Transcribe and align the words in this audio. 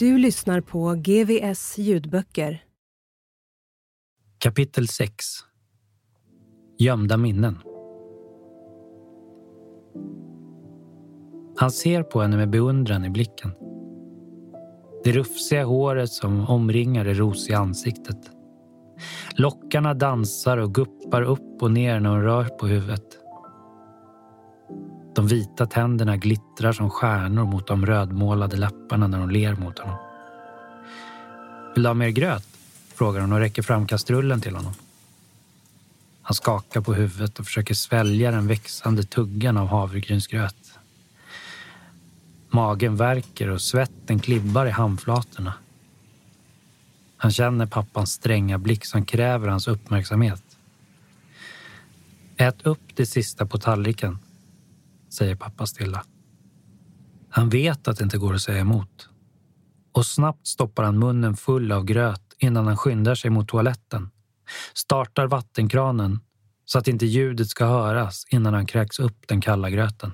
Du 0.00 0.18
lyssnar 0.18 0.60
på 0.60 0.94
GVS 0.94 1.78
ljudböcker. 1.78 2.64
Kapitel 4.38 4.88
6 4.88 5.24
Gömda 6.78 7.16
minnen 7.16 7.58
Han 11.56 11.70
ser 11.70 12.02
på 12.02 12.20
henne 12.20 12.36
med 12.36 12.50
beundran 12.50 13.04
i 13.04 13.10
blicken. 13.10 13.50
Det 15.04 15.12
rufsiga 15.12 15.64
håret 15.64 16.10
som 16.10 16.48
omringar 16.48 17.04
det 17.04 17.14
rosiga 17.14 17.58
ansiktet. 17.58 18.30
Lockarna 19.36 19.94
dansar 19.94 20.56
och 20.56 20.74
guppar 20.74 21.22
upp 21.22 21.62
och 21.62 21.70
ner 21.70 22.00
när 22.00 22.10
hon 22.10 22.22
rör 22.22 22.44
på 22.44 22.66
huvudet. 22.66 23.19
De 25.20 25.26
vita 25.26 25.66
tänderna 25.66 26.16
glittrar 26.16 26.72
som 26.72 26.90
stjärnor 26.90 27.44
mot 27.44 27.66
de 27.66 27.86
rödmålade 27.86 28.56
läpparna 28.56 29.06
när 29.06 29.18
hon 29.18 29.32
ler 29.32 29.54
mot 29.54 29.78
honom. 29.78 29.96
Vill 31.74 31.82
du 31.82 31.88
ha 31.88 31.94
mer 31.94 32.08
gröt? 32.08 32.46
frågar 32.94 33.20
hon 33.20 33.32
och 33.32 33.38
räcker 33.38 33.62
fram 33.62 33.86
kastrullen 33.86 34.40
till 34.40 34.56
honom. 34.56 34.72
Han 36.22 36.34
skakar 36.34 36.80
på 36.80 36.94
huvudet 36.94 37.38
och 37.38 37.44
försöker 37.44 37.74
svälja 37.74 38.30
den 38.30 38.46
växande 38.46 39.02
tuggan 39.02 39.56
av 39.56 39.68
havregrynsgröt. 39.68 40.78
Magen 42.50 42.96
värker 42.96 43.48
och 43.48 43.60
svetten 43.60 44.18
klibbar 44.18 44.66
i 44.66 44.70
handflatorna. 44.70 45.54
Han 47.16 47.32
känner 47.32 47.66
pappans 47.66 48.12
stränga 48.12 48.58
blick 48.58 48.84
som 48.84 49.04
kräver 49.04 49.48
hans 49.48 49.68
uppmärksamhet. 49.68 50.42
Ät 52.36 52.66
upp 52.66 52.82
det 52.94 53.06
sista 53.06 53.46
på 53.46 53.58
tallriken, 53.58 54.18
säger 55.10 55.34
pappa 55.34 55.66
stilla. 55.66 56.04
Han 57.30 57.48
vet 57.48 57.88
att 57.88 57.96
det 57.96 58.04
inte 58.04 58.18
går 58.18 58.34
att 58.34 58.42
säga 58.42 58.60
emot. 58.60 59.08
Och 59.92 60.06
snabbt 60.06 60.46
stoppar 60.46 60.82
han 60.82 60.98
munnen 60.98 61.36
full 61.36 61.72
av 61.72 61.84
gröt 61.84 62.22
innan 62.38 62.66
han 62.66 62.76
skyndar 62.76 63.14
sig 63.14 63.30
mot 63.30 63.48
toaletten. 63.48 64.10
Startar 64.74 65.26
vattenkranen 65.26 66.20
så 66.64 66.78
att 66.78 66.88
inte 66.88 67.06
ljudet 67.06 67.48
ska 67.48 67.66
höras 67.66 68.26
innan 68.30 68.54
han 68.54 68.66
kräks 68.66 68.98
upp 68.98 69.28
den 69.28 69.40
kalla 69.40 69.70
gröten. 69.70 70.12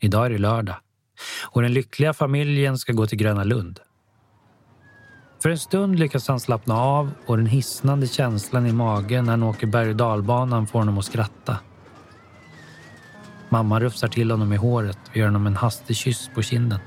Idag 0.00 0.26
är 0.26 0.30
det 0.30 0.38
lördag 0.38 0.76
och 1.50 1.62
den 1.62 1.72
lyckliga 1.72 2.12
familjen 2.12 2.78
ska 2.78 2.92
gå 2.92 3.06
till 3.06 3.18
Gröna 3.18 3.44
Lund. 3.44 3.80
För 5.42 5.50
en 5.50 5.58
stund 5.58 5.98
lyckas 5.98 6.28
han 6.28 6.40
slappna 6.40 6.74
av 6.74 7.10
och 7.26 7.36
den 7.36 7.46
hisnande 7.46 8.06
känslan 8.06 8.66
i 8.66 8.72
magen 8.72 9.24
när 9.24 9.32
han 9.32 9.42
åker 9.42 9.66
berg 9.66 9.90
och 9.90 9.96
dalbanan 9.96 10.66
får 10.66 10.78
honom 10.78 10.98
att 10.98 11.04
skratta. 11.04 11.58
Mamma 13.52 13.80
rufsar 13.80 14.08
till 14.08 14.30
honom 14.30 14.52
i 14.52 14.56
håret 14.56 14.98
och 15.08 15.16
ger 15.16 15.24
honom 15.24 15.46
en 15.46 15.56
hastig 15.56 15.96
kyss 15.96 16.30
på 16.34 16.42
kinden. 16.42 16.78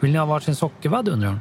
Vill 0.00 0.12
ni 0.12 0.18
ha 0.18 0.26
varsin 0.26 0.54
sockervadd 0.54 1.08
undrar 1.08 1.28
hon 1.28 1.40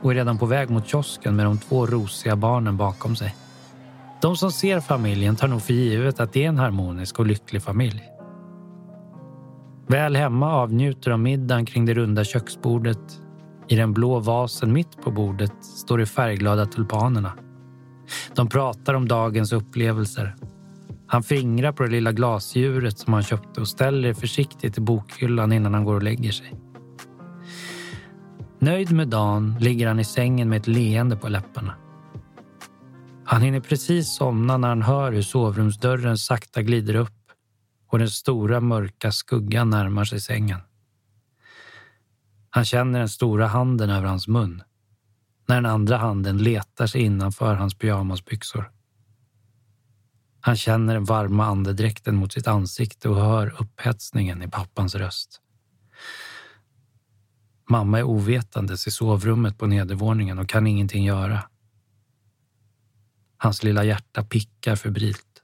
och 0.00 0.10
är 0.10 0.14
redan 0.14 0.38
på 0.38 0.46
väg 0.46 0.70
mot 0.70 0.88
kiosken 0.88 1.36
med 1.36 1.46
de 1.46 1.58
två 1.58 1.86
rosiga 1.86 2.36
barnen 2.36 2.76
bakom 2.76 3.16
sig. 3.16 3.36
De 4.22 4.36
som 4.36 4.52
ser 4.52 4.80
familjen 4.80 5.36
tar 5.36 5.48
nog 5.48 5.62
för 5.62 5.72
givet 5.72 6.20
att 6.20 6.32
det 6.32 6.44
är 6.44 6.48
en 6.48 6.58
harmonisk 6.58 7.18
och 7.18 7.26
lycklig 7.26 7.62
familj. 7.62 8.02
Väl 9.88 10.16
hemma 10.16 10.52
avnjuter 10.52 11.10
de 11.10 11.22
middagen 11.22 11.66
kring 11.66 11.86
det 11.86 11.94
runda 11.94 12.24
köksbordet. 12.24 13.20
I 13.68 13.76
den 13.76 13.92
blå 13.92 14.18
vasen 14.18 14.72
mitt 14.72 15.02
på 15.02 15.10
bordet 15.10 15.64
står 15.64 15.98
de 15.98 16.06
färgglada 16.06 16.66
tulpanerna. 16.66 17.32
De 18.34 18.48
pratar 18.48 18.94
om 18.94 19.08
dagens 19.08 19.52
upplevelser. 19.52 20.36
Han 21.06 21.22
fingrar 21.22 21.72
på 21.72 21.82
det 21.82 21.90
lilla 21.90 22.12
glasdjuret 22.12 22.98
som 22.98 23.12
han 23.12 23.22
köpte 23.22 23.60
och 23.60 23.68
ställer 23.68 24.08
det 24.08 24.14
försiktigt 24.14 24.78
i 24.78 24.80
bokhyllan 24.80 25.52
innan 25.52 25.74
han 25.74 25.84
går 25.84 25.94
och 25.94 26.02
lägger 26.02 26.32
sig. 26.32 26.54
Nöjd 28.58 28.92
med 28.92 29.08
dagen 29.08 29.56
ligger 29.60 29.88
han 29.88 30.00
i 30.00 30.04
sängen 30.04 30.48
med 30.48 30.56
ett 30.56 30.66
leende 30.66 31.16
på 31.16 31.28
läpparna. 31.28 31.74
Han 33.24 33.42
hinner 33.42 33.60
precis 33.60 34.16
somna 34.16 34.56
när 34.56 34.68
han 34.68 34.82
hör 34.82 35.12
hur 35.12 35.22
sovrumsdörren 35.22 36.18
sakta 36.18 36.62
glider 36.62 36.94
upp 36.94 37.12
och 37.90 37.98
den 37.98 38.10
stora 38.10 38.60
mörka 38.60 39.12
skuggan 39.12 39.70
närmar 39.70 40.04
sig 40.04 40.20
sängen. 40.20 40.60
Han 42.50 42.64
känner 42.64 42.98
den 42.98 43.08
stora 43.08 43.46
handen 43.46 43.90
över 43.90 44.06
hans 44.06 44.28
mun 44.28 44.62
när 45.48 45.56
den 45.56 45.66
andra 45.66 45.96
handen 45.96 46.38
letar 46.38 46.86
sig 46.86 47.02
innanför 47.02 47.54
hans 47.54 47.74
pyjamasbyxor. 47.78 48.70
Han 50.46 50.56
känner 50.56 50.94
den 50.94 51.04
varma 51.04 51.44
andedräkten 51.44 52.16
mot 52.16 52.32
sitt 52.32 52.46
ansikte 52.46 53.08
och 53.08 53.16
hör 53.16 53.56
upphetsningen 53.60 54.42
i 54.42 54.48
pappans 54.48 54.94
röst. 54.94 55.40
Mamma 57.68 57.98
är 57.98 58.02
ovetandes 58.02 58.86
i 58.86 58.90
sovrummet 58.90 59.58
på 59.58 59.66
nedervåningen 59.66 60.38
och 60.38 60.48
kan 60.48 60.66
ingenting 60.66 61.04
göra. 61.04 61.50
Hans 63.36 63.62
lilla 63.62 63.84
hjärta 63.84 64.24
pickar 64.24 64.76
febrilt. 64.76 65.42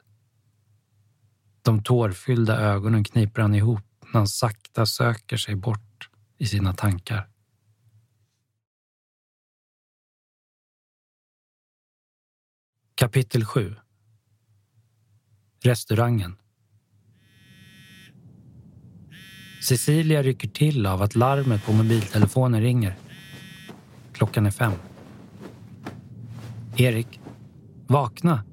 De 1.62 1.82
tårfyllda 1.82 2.60
ögonen 2.60 3.04
kniper 3.04 3.42
han 3.42 3.54
ihop 3.54 3.84
när 4.00 4.12
han 4.12 4.28
sakta 4.28 4.86
söker 4.86 5.36
sig 5.36 5.54
bort 5.54 6.10
i 6.38 6.46
sina 6.46 6.72
tankar. 6.72 7.28
Kapitel 12.94 13.44
7 13.44 13.81
Restaurangen 15.64 16.36
Cecilia 19.68 20.22
rycker 20.22 20.48
till 20.48 20.86
av 20.86 21.02
att 21.02 21.14
larmet 21.14 21.64
på 21.66 21.72
mobiltelefonen 21.72 22.60
ringer. 22.60 22.96
Klockan 24.12 24.46
är 24.46 24.50
fem. 24.50 24.72
Erik, 26.76 27.20
vakna, 27.86 28.44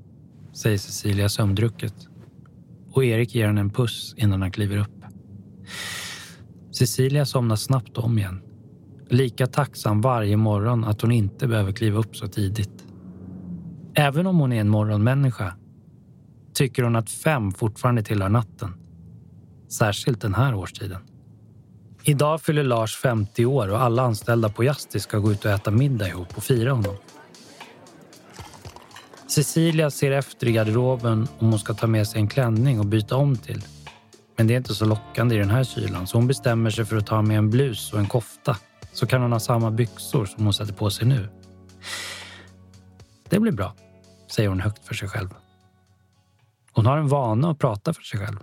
säger 0.53 0.77
Cecilia 0.77 1.29
sömndrucket. 1.29 1.93
Och 2.91 3.05
Erik 3.05 3.35
ger 3.35 3.47
henne 3.47 3.61
en 3.61 3.69
puss 3.69 4.13
innan 4.17 4.41
han 4.41 4.51
kliver 4.51 4.77
upp. 4.77 5.05
Cecilia 6.71 7.25
somnar 7.25 7.55
snabbt 7.55 7.97
om 7.97 8.17
igen. 8.17 8.41
Lika 9.09 9.47
tacksam 9.47 10.01
varje 10.01 10.37
morgon 10.37 10.83
att 10.83 11.01
hon 11.01 11.11
inte 11.11 11.47
behöver 11.47 11.71
kliva 11.71 11.99
upp 11.99 12.15
så 12.15 12.27
tidigt. 12.27 12.85
Även 13.93 14.27
om 14.27 14.39
hon 14.39 14.53
är 14.53 14.61
en 14.61 14.69
morgonmänniska 14.69 15.58
tycker 16.53 16.83
hon 16.83 16.95
att 16.95 17.09
fem 17.09 17.51
fortfarande 17.51 18.03
tillhör 18.03 18.29
natten. 18.29 18.73
Särskilt 19.69 20.21
den 20.21 20.33
här 20.33 20.55
årstiden. 20.55 21.01
Idag 22.03 22.41
fyller 22.41 22.63
Lars 22.63 22.95
50 22.95 23.45
år 23.45 23.67
och 23.67 23.81
alla 23.81 24.01
anställda 24.01 24.49
på 24.49 24.63
Jasti 24.63 24.99
ska 24.99 25.17
gå 25.17 25.31
ut 25.31 25.45
och 25.45 25.51
äta 25.51 25.71
middag 25.71 26.07
ihop 26.07 26.37
och 26.37 26.43
fira 26.43 26.71
honom. 26.71 26.95
Cecilia 29.27 29.89
ser 29.91 30.11
efter 30.11 30.47
i 30.47 30.51
garderoben 30.51 31.27
om 31.39 31.49
hon 31.49 31.59
ska 31.59 31.73
ta 31.73 31.87
med 31.87 32.07
sig 32.07 32.21
en 32.21 32.27
klänning 32.27 32.79
och 32.79 32.85
byta 32.85 33.15
om 33.15 33.37
till. 33.37 33.61
Men 34.37 34.47
det 34.47 34.53
är 34.53 34.57
inte 34.57 34.75
så 34.75 34.85
lockande 34.85 35.35
i 35.35 35.37
den 35.37 35.49
här 35.49 35.63
kylan 35.63 36.07
så 36.07 36.17
hon 36.17 36.27
bestämmer 36.27 36.69
sig 36.69 36.85
för 36.85 36.97
att 36.97 37.05
ta 37.05 37.21
med 37.21 37.37
en 37.37 37.49
blus 37.49 37.93
och 37.93 37.99
en 37.99 38.07
kofta 38.07 38.57
så 38.93 39.07
kan 39.07 39.21
hon 39.21 39.31
ha 39.31 39.39
samma 39.39 39.71
byxor 39.71 40.25
som 40.25 40.43
hon 40.43 40.53
sätter 40.53 40.73
på 40.73 40.89
sig 40.89 41.07
nu. 41.07 41.29
Det 43.29 43.39
blir 43.39 43.51
bra, 43.51 43.75
säger 44.31 44.49
hon 44.49 44.59
högt 44.59 44.87
för 44.87 44.95
sig 44.95 45.09
själv. 45.09 45.29
Hon 46.79 46.85
har 46.85 46.97
en 46.97 47.07
vana 47.07 47.51
att 47.51 47.59
prata 47.59 47.93
för 47.93 48.01
sig 48.01 48.19
själv. 48.19 48.39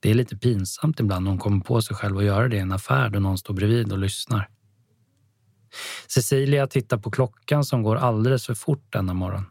Det 0.00 0.10
är 0.10 0.14
lite 0.14 0.36
pinsamt 0.36 1.00
ibland 1.00 1.24
när 1.24 1.30
hon 1.30 1.38
kommer 1.38 1.60
på 1.60 1.82
sig 1.82 1.96
själv 1.96 2.18
att 2.18 2.24
göra 2.24 2.48
det 2.48 2.56
i 2.56 2.58
en 2.58 2.72
affär 2.72 3.10
då 3.10 3.20
någon 3.20 3.38
står 3.38 3.54
bredvid 3.54 3.92
och 3.92 3.98
lyssnar. 3.98 4.48
Cecilia 6.06 6.66
tittar 6.66 6.98
på 6.98 7.10
klockan 7.10 7.64
som 7.64 7.82
går 7.82 7.96
alldeles 7.96 8.46
för 8.46 8.54
fort 8.54 8.92
denna 8.92 9.14
morgon. 9.14 9.44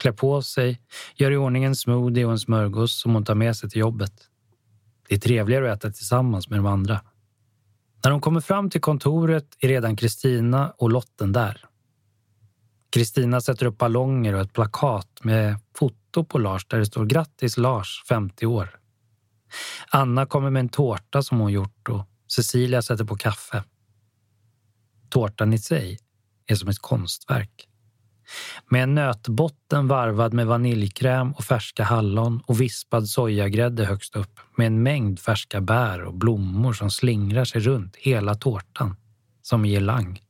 Klär 0.00 0.12
på 0.12 0.42
sig, 0.42 0.80
gör 1.14 1.30
i 1.30 1.36
ordning 1.36 1.64
en 1.64 1.76
smoothie 1.76 2.24
och 2.24 2.32
en 2.32 2.38
smörgås 2.38 3.00
som 3.00 3.14
hon 3.14 3.24
tar 3.24 3.34
med 3.34 3.56
sig 3.56 3.70
till 3.70 3.80
jobbet. 3.80 4.12
Det 5.08 5.14
är 5.14 5.18
trevligare 5.18 5.72
att 5.72 5.84
äta 5.84 5.92
tillsammans 5.92 6.48
med 6.48 6.58
de 6.58 6.66
andra. 6.66 7.00
När 8.04 8.10
hon 8.10 8.20
kommer 8.20 8.40
fram 8.40 8.70
till 8.70 8.80
kontoret 8.80 9.46
är 9.60 9.68
redan 9.68 9.96
Kristina 9.96 10.70
och 10.78 10.90
Lotten 10.90 11.32
där. 11.32 11.64
Kristina 12.92 13.40
sätter 13.40 13.66
upp 13.66 13.78
ballonger 13.78 14.34
och 14.34 14.40
ett 14.40 14.52
plakat 14.52 15.20
med 15.22 15.60
foto 15.76 16.24
på 16.24 16.38
Lars 16.38 16.66
där 16.66 16.78
det 16.78 16.86
står 16.86 17.06
Grattis 17.06 17.56
Lars, 17.56 18.04
50 18.08 18.46
år. 18.46 18.78
Anna 19.88 20.26
kommer 20.26 20.50
med 20.50 20.60
en 20.60 20.68
tårta 20.68 21.22
som 21.22 21.40
hon 21.40 21.52
gjort 21.52 21.88
och 21.88 22.06
Cecilia 22.26 22.82
sätter 22.82 23.04
på 23.04 23.16
kaffe. 23.16 23.64
Tårtan 25.08 25.52
i 25.52 25.58
sig 25.58 25.98
är 26.46 26.54
som 26.54 26.68
ett 26.68 26.78
konstverk. 26.78 27.68
Med 28.68 28.82
en 28.82 28.94
nötbotten 28.94 29.88
varvad 29.88 30.32
med 30.32 30.46
vaniljkräm 30.46 31.32
och 31.32 31.44
färska 31.44 31.84
hallon 31.84 32.42
och 32.46 32.60
vispad 32.60 33.08
sojagrädde 33.08 33.84
högst 33.84 34.16
upp 34.16 34.40
med 34.56 34.66
en 34.66 34.82
mängd 34.82 35.20
färska 35.20 35.60
bär 35.60 36.02
och 36.02 36.14
blommor 36.14 36.72
som 36.72 36.90
slingrar 36.90 37.44
sig 37.44 37.60
runt 37.60 37.96
hela 37.96 38.34
tårtan, 38.34 38.96
som 39.42 39.64
i 39.64 39.68
girlang. 39.68 40.20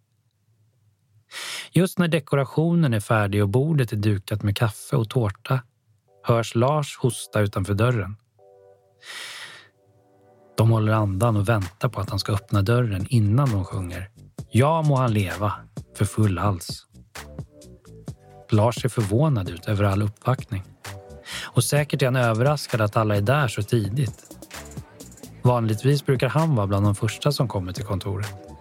Just 1.72 1.98
när 1.98 2.08
dekorationen 2.08 2.94
är 2.94 3.00
färdig 3.00 3.42
och 3.42 3.48
bordet 3.48 3.92
är 3.92 3.96
dukat 3.96 4.42
med 4.42 4.56
kaffe 4.56 4.96
och 4.96 5.10
tårta 5.10 5.60
hörs 6.22 6.54
Lars 6.54 6.96
hosta 6.98 7.40
utanför 7.40 7.74
dörren. 7.74 8.16
De 10.56 10.70
håller 10.70 10.92
andan 10.92 11.36
och 11.36 11.48
väntar 11.48 11.88
på 11.88 12.00
att 12.00 12.10
han 12.10 12.18
ska 12.18 12.32
öppna 12.32 12.62
dörren 12.62 13.06
innan 13.08 13.50
de 13.50 13.64
sjunger 13.64 14.10
Ja 14.50 14.82
må 14.82 14.96
han 14.96 15.12
leva 15.12 15.52
för 15.96 16.04
full 16.04 16.38
hals. 16.38 16.86
Lars 18.50 18.82
ser 18.82 18.88
förvånad 18.88 19.50
ut 19.50 19.66
över 19.66 19.84
all 19.84 20.02
uppvaktning. 20.02 20.62
Och 21.42 21.64
säkert 21.64 22.02
är 22.02 22.06
han 22.06 22.16
överraskad 22.16 22.80
att 22.80 22.96
alla 22.96 23.16
är 23.16 23.20
där 23.20 23.48
så 23.48 23.62
tidigt. 23.62 24.36
Vanligtvis 25.42 26.06
brukar 26.06 26.28
han 26.28 26.56
vara 26.56 26.66
bland 26.66 26.86
de 26.86 26.94
första 26.94 27.32
som 27.32 27.48
kommer 27.48 27.72
till 27.72 27.84
kontoret. 27.84 28.51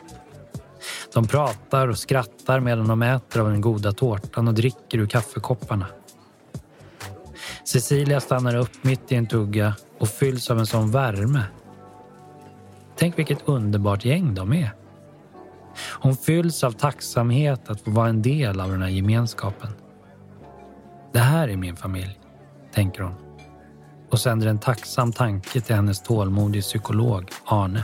De 1.14 1.28
pratar 1.28 1.88
och 1.88 1.98
skrattar 1.98 2.60
medan 2.60 2.88
de 2.88 3.02
äter 3.02 3.42
av 3.42 3.50
den 3.50 3.62
goda 3.62 3.92
tårtan 3.92 4.48
och 4.48 4.54
dricker 4.54 4.98
ur 4.98 5.06
kaffekopparna. 5.06 5.86
Cecilia 7.66 8.20
stannar 8.20 8.56
upp 8.56 8.84
mitt 8.84 9.12
i 9.12 9.16
en 9.16 9.28
tugga 9.28 9.76
och 10.00 10.08
fylls 10.08 10.52
av 10.52 10.60
en 10.60 10.68
sån 10.68 10.92
värme. 10.92 11.44
Tänk 12.96 13.20
vilket 13.20 13.40
underbart 13.46 14.06
gäng 14.06 14.36
de 14.36 14.54
är. 14.54 14.72
Hon 15.90 16.16
fylls 16.16 16.64
av 16.64 16.72
tacksamhet 16.72 17.70
att 17.70 17.82
få 17.82 17.92
vara 17.92 18.10
en 18.10 18.22
del 18.22 18.60
av 18.60 18.72
den 18.72 18.82
här 18.82 18.90
gemenskapen. 18.90 19.70
Det 21.14 21.20
här 21.20 21.48
är 21.48 21.58
min 21.58 21.76
familj, 21.76 22.20
tänker 22.74 23.04
hon 23.04 23.32
och 24.12 24.20
sänder 24.20 24.48
en 24.48 24.60
tacksam 24.60 25.12
tanke 25.12 25.62
till 25.62 25.76
hennes 25.76 26.02
tålmodige 26.04 26.62
psykolog 26.62 27.32
Arne. 27.46 27.84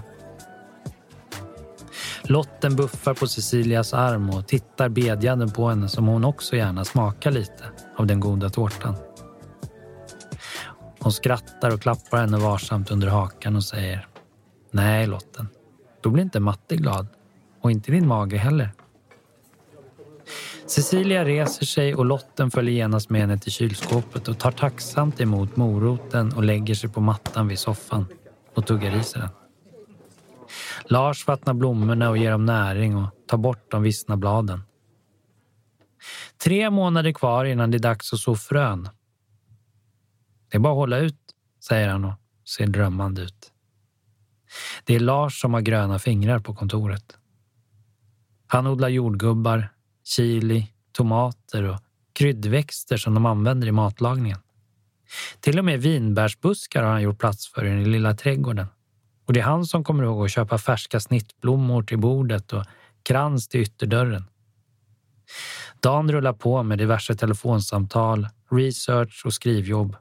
Lotten 2.29 2.75
buffar 2.75 3.13
på 3.13 3.27
Cecilias 3.27 3.93
arm 3.93 4.29
och 4.29 4.47
tittar 4.47 4.89
bedjande 4.89 5.47
på 5.47 5.69
henne 5.69 5.89
som 5.89 6.07
hon 6.07 6.25
också 6.25 6.55
gärna 6.55 6.85
smakar 6.85 7.31
lite 7.31 7.63
av 7.95 8.07
den 8.07 8.19
goda 8.19 8.49
tårtan. 8.49 8.95
Hon 10.99 11.11
skrattar 11.11 11.73
och 11.73 11.81
klappar 11.81 12.17
henne 12.17 12.37
varsamt 12.37 12.91
under 12.91 13.07
hakan 13.07 13.55
och 13.55 13.63
säger 13.63 14.07
Nej, 14.71 15.07
Lotten, 15.07 15.47
då 16.01 16.09
blir 16.09 16.23
inte 16.23 16.39
Matte 16.39 16.75
glad 16.75 17.07
och 17.61 17.71
inte 17.71 17.91
din 17.91 18.07
mage 18.07 18.37
heller. 18.37 18.71
Cecilia 20.65 21.25
reser 21.25 21.65
sig 21.65 21.95
och 21.95 22.05
Lotten 22.05 22.51
följer 22.51 22.73
genast 22.73 23.09
med 23.09 23.21
henne 23.21 23.37
till 23.37 23.51
kylskåpet 23.51 24.27
och 24.27 24.37
tar 24.37 24.51
tacksamt 24.51 25.21
emot 25.21 25.55
moroten 25.55 26.33
och 26.33 26.43
lägger 26.43 26.75
sig 26.75 26.89
på 26.89 27.01
mattan 27.01 27.47
vid 27.47 27.59
soffan 27.59 28.05
och 28.55 28.65
tuggar 28.65 28.95
i 28.95 29.03
sig 29.03 29.21
den. 29.21 29.46
Lars 30.89 31.27
vattnar 31.27 31.53
blommorna 31.53 32.09
och 32.09 32.17
ger 32.17 32.31
dem 32.31 32.45
näring 32.45 32.95
och 32.95 33.09
tar 33.27 33.37
bort 33.37 33.71
de 33.71 33.83
vissna 33.83 34.17
bladen. 34.17 34.61
Tre 36.43 36.69
månader 36.69 37.11
kvar 37.11 37.45
innan 37.45 37.71
det 37.71 37.77
är 37.77 37.79
dags 37.79 38.13
att 38.13 38.19
så 38.19 38.35
frön. 38.35 38.89
Det 40.51 40.57
är 40.57 40.59
bara 40.59 40.73
att 40.73 40.77
hålla 40.77 40.97
ut, 40.97 41.19
säger 41.67 41.89
han 41.89 42.05
och 42.05 42.13
ser 42.55 42.67
drömmande 42.67 43.21
ut. 43.21 43.51
Det 44.83 44.95
är 44.95 44.99
Lars 44.99 45.41
som 45.41 45.53
har 45.53 45.61
gröna 45.61 45.99
fingrar 45.99 46.39
på 46.39 46.55
kontoret. 46.55 47.17
Han 48.47 48.67
odlar 48.67 48.89
jordgubbar, 48.89 49.69
chili, 50.03 50.73
tomater 50.91 51.63
och 51.63 51.79
kryddväxter 52.13 52.97
som 52.97 53.13
de 53.13 53.25
använder 53.25 53.67
i 53.67 53.71
matlagningen. 53.71 54.39
Till 55.39 55.59
och 55.59 55.65
med 55.65 55.81
vinbärsbuskar 55.81 56.83
har 56.83 56.91
han 56.91 57.01
gjort 57.01 57.19
plats 57.19 57.53
för 57.53 57.65
i 57.65 57.69
den 57.69 57.91
lilla 57.91 58.13
trädgården. 58.13 58.67
Och 59.27 59.33
det 59.33 59.39
är 59.39 59.43
han 59.43 59.65
som 59.65 59.83
kommer 59.83 60.03
ihåg 60.03 60.25
att 60.25 60.31
köpa 60.31 60.57
färska 60.57 60.99
snittblommor 60.99 61.83
till 61.83 61.97
bordet 61.97 62.53
och 62.53 62.63
krans 63.03 63.47
till 63.47 63.61
ytterdörren. 63.61 64.23
Dan 65.79 66.11
rullar 66.11 66.33
på 66.33 66.63
med 66.63 66.77
diverse 66.77 67.15
telefonsamtal, 67.15 68.27
research 68.51 69.21
och 69.25 69.33
skrivjobb. 69.33 69.95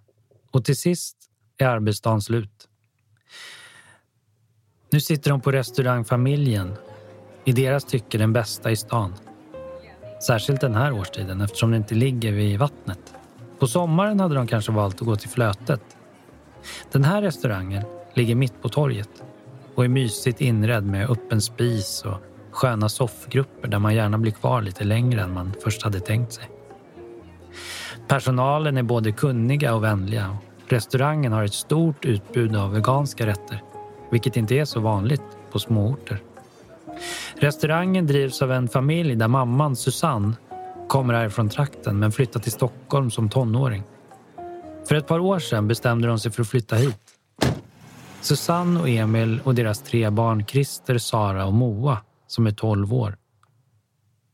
Och 0.50 0.64
till 0.64 0.76
sist 0.76 1.16
är 1.58 1.66
arbetsdagen 1.66 2.20
slut. 2.20 2.68
Nu 4.90 5.00
sitter 5.00 5.30
de 5.30 5.40
på 5.40 5.52
restaurangfamiljen, 5.52 6.76
i 7.44 7.52
deras 7.52 7.84
tycke 7.84 8.18
den 8.18 8.32
bästa 8.32 8.70
i 8.70 8.76
stan. 8.76 9.14
Särskilt 10.26 10.60
den 10.60 10.74
här 10.74 10.92
årstiden 10.92 11.40
eftersom 11.40 11.70
det 11.70 11.76
inte 11.76 11.94
ligger 11.94 12.32
vid 12.32 12.58
vattnet. 12.58 13.14
På 13.58 13.66
sommaren 13.66 14.20
hade 14.20 14.34
de 14.34 14.46
kanske 14.46 14.72
valt 14.72 14.94
att 14.94 15.06
gå 15.06 15.16
till 15.16 15.28
Flötet. 15.28 15.82
Den 16.92 17.04
här 17.04 17.22
restaurangen 17.22 17.84
ligger 18.16 18.34
mitt 18.34 18.62
på 18.62 18.68
torget 18.68 19.10
och 19.74 19.84
är 19.84 19.88
mysigt 19.88 20.40
inredd 20.40 20.84
med 20.86 21.10
öppen 21.10 21.40
spis 21.40 22.04
och 22.06 22.18
sköna 22.50 22.88
soffgrupper 22.88 23.68
där 23.68 23.78
man 23.78 23.94
gärna 23.94 24.18
blir 24.18 24.32
kvar 24.32 24.62
lite 24.62 24.84
längre 24.84 25.22
än 25.22 25.34
man 25.34 25.52
först 25.62 25.82
hade 25.82 26.00
tänkt 26.00 26.32
sig. 26.32 26.50
Personalen 28.08 28.76
är 28.76 28.82
både 28.82 29.12
kunniga 29.12 29.74
och 29.74 29.84
vänliga 29.84 30.30
och 30.30 30.72
restaurangen 30.72 31.32
har 31.32 31.44
ett 31.44 31.54
stort 31.54 32.04
utbud 32.04 32.56
av 32.56 32.72
veganska 32.72 33.26
rätter, 33.26 33.62
vilket 34.10 34.36
inte 34.36 34.54
är 34.54 34.64
så 34.64 34.80
vanligt 34.80 35.22
på 35.52 35.58
småorter. 35.58 36.18
Restaurangen 37.34 38.06
drivs 38.06 38.42
av 38.42 38.52
en 38.52 38.68
familj 38.68 39.16
där 39.16 39.28
mamman 39.28 39.76
Susanne 39.76 40.32
kommer 40.88 41.14
härifrån 41.14 41.48
trakten 41.48 41.98
men 41.98 42.12
flyttat 42.12 42.42
till 42.42 42.52
Stockholm 42.52 43.10
som 43.10 43.28
tonåring. 43.28 43.82
För 44.88 44.94
ett 44.94 45.06
par 45.06 45.18
år 45.18 45.38
sedan 45.38 45.68
bestämde 45.68 46.08
de 46.08 46.18
sig 46.18 46.32
för 46.32 46.42
att 46.42 46.48
flytta 46.48 46.76
hit. 46.76 47.05
Susanne 48.20 48.80
och 48.80 48.88
Emil 48.88 49.40
och 49.44 49.54
deras 49.54 49.82
tre 49.82 50.10
barn 50.10 50.46
Christer, 50.46 50.98
Sara 50.98 51.46
och 51.46 51.54
Moa 51.54 51.98
som 52.26 52.46
är 52.46 52.50
12 52.50 52.94
år. 52.94 53.16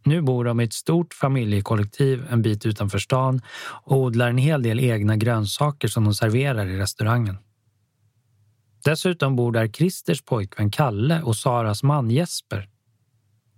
Nu 0.04 0.22
bor 0.22 0.44
de 0.44 0.60
i 0.60 0.64
ett 0.64 0.72
stort 0.72 1.14
familjekollektiv 1.14 2.26
en 2.30 2.42
bit 2.42 2.66
utanför 2.66 2.98
stan 2.98 3.40
och 3.84 3.96
odlar 3.96 4.28
en 4.28 4.38
hel 4.38 4.62
del 4.62 4.80
egna 4.80 5.16
grönsaker 5.16 5.88
som 5.88 6.04
de 6.04 6.14
serverar 6.14 6.66
i 6.66 6.78
restaurangen. 6.78 7.36
Dessutom 8.84 9.36
bor 9.36 9.52
där 9.52 9.68
Christers 9.68 10.22
pojkvän 10.22 10.70
Kalle 10.70 11.22
och 11.22 11.36
Saras 11.36 11.82
man 11.82 12.10
Jesper. 12.10 12.68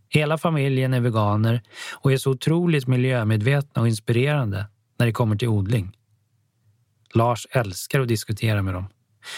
Hela 0.09 0.39
familjen 0.39 0.95
är 0.95 1.01
veganer 1.01 1.63
och 1.93 2.13
är 2.13 2.17
så 2.17 2.31
otroligt 2.31 2.87
miljömedvetna 2.87 3.83
och 3.83 3.89
inspirerande 3.89 4.67
när 4.99 5.07
det 5.07 5.13
kommer 5.13 5.37
till 5.37 5.49
odling. 5.49 5.97
Lars 7.15 7.47
älskar 7.51 8.01
att 8.01 8.09
diskutera 8.09 8.63
med 8.63 8.75
dem 8.75 8.87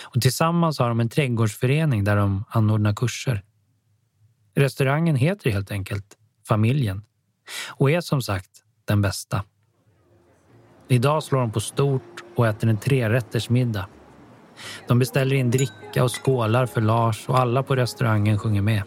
och 0.03 0.23
tillsammans 0.23 0.79
har 0.79 0.89
de 0.89 1.01
en 1.01 1.09
trädgårdsförening 1.09 2.05
där 2.05 2.17
de 2.17 2.45
anordnar 2.49 2.95
kurser. 2.95 3.43
Restaurangen 4.55 5.17
heter 5.17 5.51
helt 5.51 5.71
enkelt 5.71 6.17
Familjen 6.49 7.03
och 7.69 7.91
är 7.91 8.01
som 8.01 8.23
sagt 8.23 8.51
den 8.85 9.03
bästa. 9.03 9.45
Idag 10.89 11.23
slår 11.23 11.41
de 11.41 11.53
på 11.53 11.61
stort 11.61 12.25
och 12.37 12.47
äter 12.47 12.69
en 12.69 12.79
trerättersmiddag. 12.79 13.87
De 14.87 14.99
beställer 14.99 15.37
in 15.37 15.51
dricka 15.51 16.05
och 16.05 16.25
skålar 16.25 16.67
för 16.67 16.81
Lars 16.81 17.29
och 17.29 17.39
alla 17.39 17.63
på 17.63 17.77
restaurangen 17.77 18.39
sjunger 18.39 18.63
med. 18.63 18.83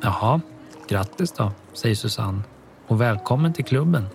Jaha, 0.00 0.40
grattis 0.88 1.32
då, 1.32 1.52
säger 1.72 1.94
Susanne 1.94 2.42
och 2.86 3.00
välkommen 3.00 3.52
till 3.52 3.64
klubben. 3.64 4.06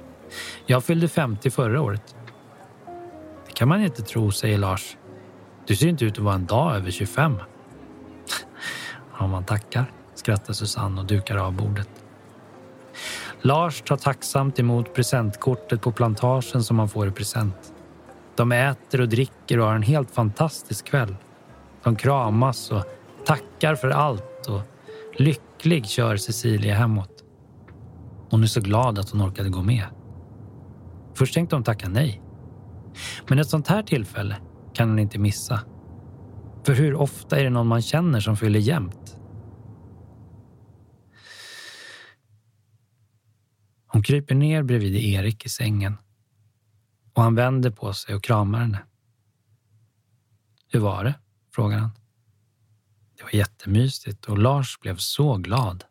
Jag 0.65 0.84
fyllde 0.84 1.07
50 1.07 1.50
förra 1.50 1.81
året. 1.81 2.15
Det 3.46 3.53
kan 3.53 3.67
man 3.67 3.84
inte 3.84 4.01
tro, 4.01 4.31
säger 4.31 4.57
Lars. 4.57 4.98
Du 5.68 5.76
ser 5.76 5.88
inte 5.88 6.06
ut 6.06 6.18
att 6.18 6.24
vara 6.24 6.36
en 6.36 6.46
dag 6.46 6.76
över 6.76 6.92
25. 6.92 7.38
ja, 9.20 9.28
man 9.28 9.44
tackar, 9.44 9.92
skrattar 10.16 10.54
Susanne 10.54 11.02
och 11.02 11.08
dukar 11.08 11.38
av 11.38 11.54
bordet. 11.54 11.90
Lars 13.42 13.82
tar 13.82 13.98
tacksamt 13.98 14.60
emot 14.60 14.94
presentkortet 14.94 15.82
på 15.82 15.92
plantagen 15.92 16.64
som 16.64 16.80
han 16.80 16.90
får 16.90 17.08
i 17.08 17.12
present. 17.12 17.74
De 18.36 18.52
äter 18.52 19.02
och 19.02 19.10
dricker 19.10 19.60
och 19.60 19.68
har 19.68 19.76
en 19.76 19.84
helt 19.84 20.12
fantastisk 20.12 20.86
kväll. 20.86 21.16
De 21.84 21.96
kramas 21.96 22.72
och 22.72 22.84
tackar 23.26 23.76
för 23.76 23.90
allt 23.90 24.48
och 24.48 24.62
lycklig 25.18 25.86
kör 25.86 26.18
Cecilia 26.18 26.76
hemåt. 26.76 27.24
Hon 28.30 28.44
är 28.44 28.48
så 28.48 28.62
glad 28.62 29.00
att 29.00 29.10
hon 29.10 29.22
orkade 29.22 29.50
gå 29.50 29.62
med. 29.62 29.86
Först 31.14 31.34
tänkte 31.34 31.56
hon 31.56 31.64
tacka 31.64 31.90
nej. 31.90 32.22
Men 33.28 33.40
ett 33.40 33.50
sånt 33.50 33.68
här 33.68 33.84
tillfälle 33.84 34.36
kan 34.77 34.89
han 34.89 35.00
inte 35.00 35.19
missa. 35.19 35.63
För 36.65 36.74
hur 36.74 36.93
ofta 36.93 37.39
är 37.39 37.43
det 37.43 37.50
någon 37.50 37.67
man 37.67 37.81
känner 37.81 38.19
som 38.19 38.38
fyller 38.38 38.60
jämnt? 38.60 39.17
Hon 43.88 44.03
kryper 44.03 44.36
ner 44.36 44.63
bredvid 44.63 44.96
Erik 44.96 45.46
i 45.46 45.50
sängen 45.50 45.98
och 47.13 47.24
han 47.24 47.36
vänder 47.36 47.72
på 47.72 47.93
sig 47.93 48.15
och 48.15 48.24
kramar 48.24 48.60
henne. 48.60 48.79
Hur 50.72 50.79
var 50.79 51.03
det? 51.03 51.15
frågar 51.55 51.77
han. 51.77 51.91
Det 53.17 53.24
var 53.24 53.36
jättemysigt 53.36 54.25
och 54.25 54.38
Lars 54.38 54.79
blev 54.79 54.96
så 54.96 55.38
glad. 55.38 55.84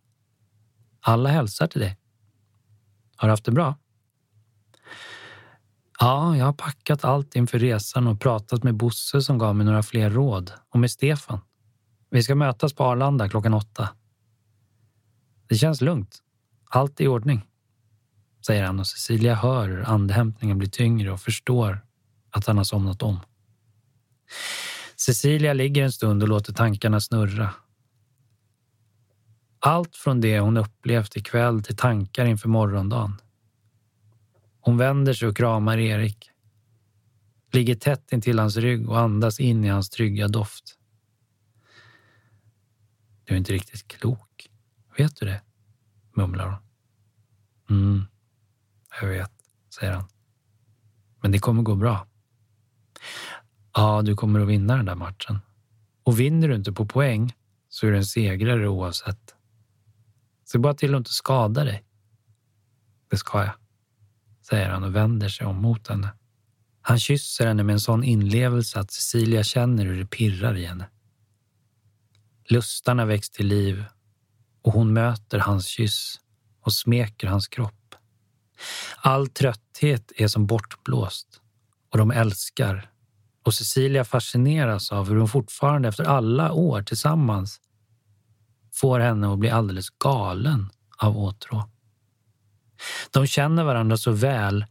Alla 1.01 1.29
hälsar 1.29 1.67
till 1.67 1.81
dig. 1.81 1.99
Har 3.17 3.29
du 3.29 3.33
haft 3.33 3.45
det 3.45 3.53
bra? 3.53 3.75
Ja, 5.99 6.37
jag 6.37 6.45
har 6.45 6.53
packat 6.53 7.05
allt 7.05 7.37
inför 7.37 7.59
resan 7.59 8.07
och 8.07 8.21
pratat 8.21 8.65
med 8.65 8.75
Bosse 8.75 9.23
som 9.23 9.39
gav 9.39 9.57
mig 9.57 9.67
några 9.67 9.83
fler 9.83 10.11
råd 10.11 10.53
och 10.71 10.81
med 10.81 10.91
Stefan. 10.91 11.41
Vi 12.11 12.23
ska 12.23 12.35
mötas 12.35 12.75
på 12.75 12.85
Arlanda 12.85 13.29
klockan 13.29 13.55
åtta. 13.55 13.89
Det 15.49 15.55
känns 15.55 15.81
lugnt. 15.81 16.19
Allt 16.71 17.01
är 17.01 17.05
i 17.05 17.09
ordning, 17.09 17.47
säger 18.47 18.65
han 18.65 18.81
och 18.81 18.87
Cecilia 18.87 19.35
hör 19.35 19.69
hur 19.69 19.83
andhämtningen 19.83 20.59
blir 20.59 20.69
tyngre 20.69 21.13
och 21.13 21.21
förstår 21.21 21.85
att 22.31 22.47
han 22.47 22.57
har 22.57 22.65
somnat 22.65 23.03
om. 23.03 23.21
Cecilia 24.97 25.53
ligger 25.53 25.85
en 25.85 25.93
stund 25.93 26.23
och 26.23 26.29
låter 26.29 26.53
tankarna 26.53 27.01
snurra. 27.01 27.51
Allt 29.61 29.97
från 29.97 30.21
det 30.21 30.41
hon 30.41 30.57
upplevt 30.57 31.17
ikväll 31.17 31.63
till 31.63 31.77
tankar 31.77 32.25
inför 32.25 32.49
morgondagen. 32.49 33.21
Hon 34.67 34.77
vänder 34.77 35.13
sig 35.13 35.29
och 35.29 35.37
kramar 35.37 35.79
Erik. 35.79 36.31
Ligger 37.53 37.75
tätt 37.75 38.13
intill 38.13 38.39
hans 38.39 38.57
rygg 38.57 38.89
och 38.89 38.99
andas 38.99 39.41
in 39.41 39.65
i 39.65 39.69
hans 39.69 39.91
trygga 39.91 40.29
doft. 40.29 40.79
Du 43.25 43.35
är 43.35 43.39
inte 43.39 43.53
riktigt 43.53 43.89
klok. 43.89 44.51
Vet 44.99 45.17
du 45.17 45.27
det? 45.27 45.43
mumlar 46.15 46.47
hon. 46.49 46.59
Mm, 47.79 48.05
jag 49.01 49.09
vet, 49.09 49.33
säger 49.79 49.93
han. 49.93 50.05
Men 51.23 51.33
det 51.33 51.39
kommer 51.39 51.63
gå 51.63 51.75
bra. 51.75 52.07
Ja, 53.75 54.03
du 54.03 54.15
kommer 54.15 54.41
att 54.41 54.49
vinna 54.49 54.77
den 54.77 54.87
där 54.87 54.95
matchen. 54.95 55.39
Och 56.03 56.21
vinner 56.21 56.49
du 56.49 56.55
inte 56.55 56.73
på 56.73 56.87
poäng 56.87 57.37
så 57.69 57.87
är 57.87 57.91
du 57.91 57.97
en 57.97 58.05
segrare 58.05 58.69
oavsett. 58.69 59.35
Se 60.45 60.59
bara 60.59 60.75
till 60.75 60.95
att 60.95 60.99
inte 60.99 61.13
skada 61.13 61.65
dig. 61.65 61.85
Det 63.11 63.17
ska 63.17 63.45
jag, 63.45 63.53
säger 64.49 64.69
han 64.69 64.85
och 64.85 64.97
vänder 64.97 65.29
sig 65.29 65.47
om 65.47 65.57
mot 65.57 65.89
henne. 65.89 66.09
Han 66.83 66.99
kysser 66.99 67.47
henne 67.47 67.63
med 67.63 67.73
en 67.73 67.81
sån 67.81 68.05
inlevelse 68.05 68.81
att 68.81 68.91
Cecilia 68.91 69.43
känner 69.43 69.85
hur 69.85 69.99
det 69.99 70.07
pirrar 70.07 70.57
i 70.57 70.65
henne. 70.65 70.89
Lustarna 72.49 73.05
väcks 73.05 73.31
till 73.31 73.47
liv 73.47 73.85
och 74.63 74.73
hon 74.73 74.93
möter 74.93 75.39
hans 75.39 75.67
kyss 75.67 76.21
och 76.61 76.73
smeker 76.73 77.27
hans 77.27 77.49
kropp. 77.49 77.95
All 78.97 79.29
trötthet 79.29 80.13
är 80.17 80.29
som 80.29 80.47
bortblåst 80.47 81.41
och 81.93 81.99
de 81.99 82.11
älskar 82.11 82.91
och 83.45 83.55
Cecilia 83.55 84.05
fascineras 84.05 84.93
av 84.93 85.09
hur 85.09 85.17
hon 85.17 85.29
fortfarande 85.29 85.89
efter 85.89 86.05
alla 86.05 86.53
år 86.53 86.83
tillsammans 86.83 87.61
får 88.73 89.01
henne 89.01 89.33
att 89.33 89.39
bli 89.39 89.51
alldeles 89.51 89.91
galen 89.91 90.71
av 90.99 91.19
åtrå. 91.19 91.71
De 93.11 93.27
känner 93.27 93.65
varandra 93.65 93.97
så 93.97 94.11
väl 94.11 94.65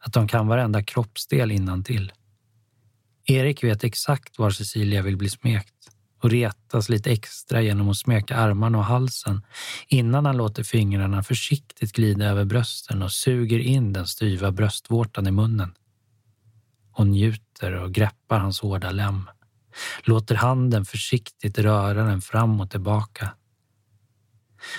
att 0.00 0.12
de 0.12 0.28
kan 0.28 0.46
varenda 0.46 0.82
kroppsdel 0.82 1.82
till. 1.84 2.12
Erik 3.24 3.64
vet 3.64 3.84
exakt 3.84 4.38
var 4.38 4.50
Cecilia 4.50 5.02
vill 5.02 5.16
bli 5.16 5.28
smekt 5.28 5.74
och 6.22 6.30
retas 6.30 6.88
lite 6.88 7.12
extra 7.12 7.62
genom 7.62 7.88
att 7.88 7.96
smeka 7.96 8.36
armarna 8.36 8.78
och 8.78 8.84
halsen 8.84 9.42
innan 9.88 10.26
han 10.26 10.36
låter 10.36 10.62
fingrarna 10.62 11.22
försiktigt 11.22 11.92
glida 11.92 12.24
över 12.24 12.44
brösten 12.44 13.02
och 13.02 13.12
suger 13.12 13.58
in 13.58 13.92
den 13.92 14.06
styva 14.06 14.52
bröstvårtan 14.52 15.26
i 15.26 15.30
munnen. 15.30 15.74
Hon 16.92 17.10
njuter 17.10 17.72
och 17.72 17.94
greppar 17.94 18.38
hans 18.38 18.60
hårda 18.60 18.90
lem, 18.90 19.30
låter 20.02 20.34
handen 20.34 20.84
försiktigt 20.84 21.58
röra 21.58 22.02
den 22.02 22.20
fram 22.20 22.60
och 22.60 22.70
tillbaka. 22.70 23.30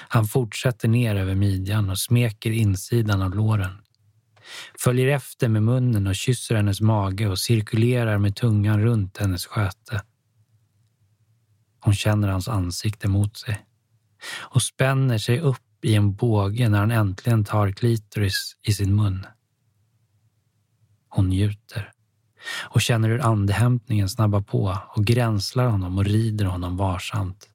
Han 0.07 0.25
fortsätter 0.25 0.87
ner 0.87 1.15
över 1.15 1.35
midjan 1.35 1.89
och 1.89 1.99
smeker 1.99 2.51
insidan 2.51 3.21
av 3.21 3.35
låren. 3.35 3.81
Följer 4.79 5.07
efter 5.07 5.47
med 5.47 5.63
munnen 5.63 6.07
och 6.07 6.15
kysser 6.15 6.55
hennes 6.55 6.81
mage 6.81 7.27
och 7.27 7.39
cirkulerar 7.39 8.17
med 8.17 8.35
tungan 8.35 8.81
runt 8.81 9.17
hennes 9.17 9.45
sköte. 9.45 10.01
Hon 11.79 11.93
känner 11.93 12.27
hans 12.27 12.47
ansikte 12.47 13.07
mot 13.07 13.37
sig 13.37 13.65
och 14.37 14.61
spänner 14.61 15.17
sig 15.17 15.39
upp 15.39 15.85
i 15.85 15.95
en 15.95 16.13
båge 16.13 16.69
när 16.69 16.79
han 16.79 16.91
äntligen 16.91 17.45
tar 17.45 17.71
klitoris 17.71 18.55
i 18.67 18.73
sin 18.73 18.95
mun. 18.95 19.25
Hon 21.09 21.29
njuter 21.29 21.91
och 22.69 22.81
känner 22.81 23.09
hur 23.09 23.19
andehämtningen 23.19 24.09
snabbar 24.09 24.41
på 24.41 24.77
och 24.95 25.05
gränslar 25.05 25.65
honom 25.65 25.97
och 25.97 26.05
rider 26.05 26.45
honom 26.45 26.77
varsamt. 26.77 27.49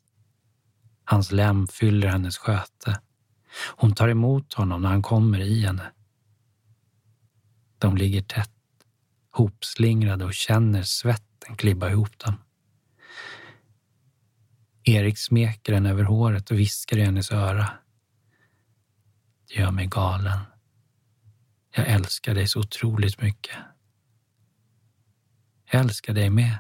Hans 1.05 1.33
lem 1.33 1.67
fyller 1.67 2.09
hennes 2.09 2.39
sköte. 2.39 3.01
Hon 3.77 3.95
tar 3.95 4.09
emot 4.09 4.55
honom 4.55 4.83
när 4.83 4.89
han 4.89 5.03
kommer 5.03 5.41
i 5.41 5.61
henne. 5.61 5.93
De 7.79 7.97
ligger 7.97 8.23
tätt, 8.23 8.51
hopslingrade 9.31 10.25
och 10.25 10.35
känner 10.35 10.83
svetten 10.83 11.57
klibba 11.57 11.91
ihop 11.91 12.19
dem. 12.19 12.35
Erik 14.85 15.19
smeker 15.19 15.73
henne 15.73 15.91
över 15.91 16.05
håret 16.05 16.51
och 16.51 16.59
viskar 16.59 16.97
i 16.97 17.03
hennes 17.05 17.31
öra. 17.31 17.69
Det 19.49 19.55
gör 19.55 19.71
mig 19.71 19.87
galen. 19.87 20.39
Jag 21.77 21.89
älskar 21.89 22.35
dig 22.35 22.49
så 22.49 22.61
otroligt 22.61 23.23
mycket. 23.23 23.57
Jag 25.71 25.81
älskar 25.81 26.15
dig 26.15 26.31
med, 26.31 26.59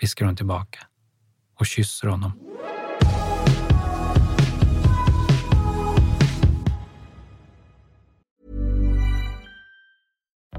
viskar 0.00 0.26
hon 0.26 0.36
tillbaka 0.36 0.86
och 1.54 1.66
kysser 1.66 2.08
honom. 2.08 2.32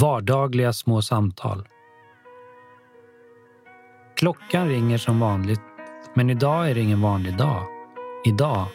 Vardagliga 0.00 0.72
små 0.72 1.02
samtal. 1.02 1.68
Klockan 4.16 4.68
ringer 4.68 4.98
som 4.98 5.20
vanligt, 5.20 5.60
men 6.14 6.30
idag 6.30 6.70
är 6.70 6.74
det 6.74 6.80
ingen 6.80 7.00
vanlig 7.00 7.36
dag. 7.36 7.66
Idag 8.26 8.66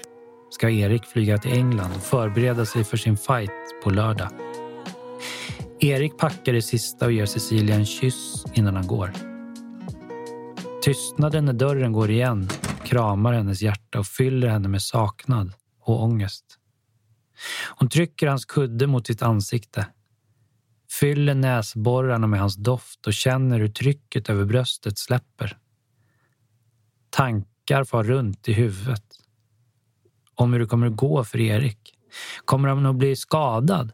ska 0.50 0.70
Erik 0.70 1.06
flyga 1.06 1.38
till 1.38 1.51
England 1.51 1.92
och 1.96 2.01
förbereda 2.01 2.66
sig 2.66 2.84
för 2.84 2.98
sin 2.98 3.18
fight 3.18 3.51
på 3.84 3.90
lördag. 3.90 4.30
Erik 5.80 6.18
packar 6.18 6.54
det 6.54 6.62
sista 6.62 7.06
och 7.06 7.12
ger 7.12 7.25
Cecilia 7.25 7.75
en 7.75 7.86
kyss 7.86 8.46
innan 8.54 8.75
han 8.75 8.88
går. 8.88 9.12
Tystnaden 10.84 11.46
när 11.46 11.54
dörren 11.54 11.92
går 11.92 12.10
igen 12.12 12.50
kramar 12.84 13.34
hennes 13.34 13.62
hjärta 13.62 14.00
och 14.00 14.08
fyller 14.08 14.48
henne 14.48 14.68
med 14.68 14.82
saknad 14.82 15.54
och 15.82 16.04
ångest. 16.04 16.46
Hon 17.68 17.90
trycker 17.90 18.28
hans 18.28 18.46
kudde 18.46 18.88
mot 18.88 19.08
sitt 19.08 19.22
ansikte, 19.22 19.88
fyller 21.00 21.36
näsborrarna 21.36 22.27
med 22.27 22.39
hans 22.39 22.55
doft 22.55 23.07
och 23.07 23.13
känner 23.13 23.60
hur 23.60 23.67
trycket 23.67 24.29
över 24.29 24.45
bröstet 24.45 24.98
släpper. 24.98 25.57
Tankar 27.10 27.83
far 27.83 28.03
runt 28.03 28.50
i 28.50 28.53
huvudet. 28.53 29.05
Om 30.36 30.53
hur 30.53 30.60
det 30.60 30.65
kommer 30.65 30.88
att 30.88 30.95
gå 30.95 31.24
för 31.24 31.39
Erik. 31.39 31.93
Kommer 32.45 32.69
han 32.69 32.86
att 32.86 32.95
bli 32.95 33.15
skadad? 33.15 33.91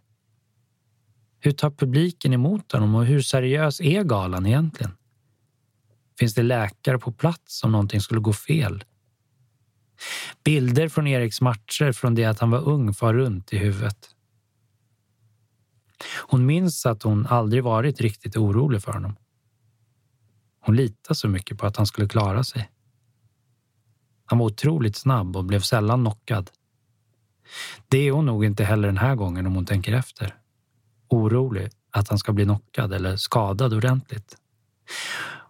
Hur 1.40 1.52
tar 1.52 1.70
publiken 1.70 2.34
emot 2.34 2.72
honom 2.72 2.96
och 2.96 3.06
hur 3.06 3.22
seriös 3.22 3.82
är 3.82 4.04
galan 4.04 4.46
egentligen? 4.46 4.92
Finns 6.20 6.34
det 6.34 6.44
läkare 6.44 7.00
på 7.00 7.12
plats 7.12 7.64
om 7.64 7.72
någonting 7.72 8.02
skulle 8.02 8.22
gå 8.22 8.34
fel? 8.34 8.84
Bilder 10.44 10.90
från 10.90 11.08
Eriks 11.08 11.42
matcher 11.42 11.92
från 11.92 12.16
det 12.16 12.26
att 12.26 12.40
han 12.40 12.52
var 12.52 12.68
ung 12.68 12.94
far 12.94 13.14
runt 13.14 13.54
i 13.54 13.58
huvudet. 13.58 14.17
Hon 16.28 16.46
minns 16.46 16.86
att 16.86 17.04
hon 17.04 17.28
aldrig 17.28 17.64
varit 17.64 18.02
riktigt 18.02 18.38
orolig 18.38 18.84
för 18.84 18.92
honom. 18.92 19.16
Hon 20.60 20.76
litade 20.76 21.16
så 21.16 21.28
mycket 21.28 21.58
på 21.58 21.66
att 21.66 21.78
han 21.78 21.86
skulle 21.86 22.08
klara 22.08 22.44
sig. 22.44 22.70
Han 24.26 24.40
var 24.40 24.46
otroligt 24.46 24.96
snabb 24.96 25.36
och 25.36 25.46
blev 25.46 25.60
sällan 25.60 26.00
knockad. 26.00 26.52
Det 27.88 27.98
är 27.98 28.12
hon 28.12 28.26
nog 28.26 28.46
inte 28.46 28.64
heller 28.64 28.88
den 28.88 28.98
här 28.98 29.16
gången 29.16 29.48
om 29.48 29.56
hon 29.56 29.66
tänker 29.66 29.94
efter. 29.94 30.36
Orolig 31.10 31.70
att 31.92 32.10
han 32.10 32.18
ska 32.18 32.34
bli 32.34 32.44
knockad 32.44 32.94
eller 32.94 33.18
skadad 33.18 33.74
ordentligt. 33.74 34.38